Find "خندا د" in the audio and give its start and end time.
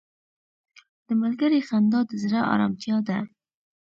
1.67-2.11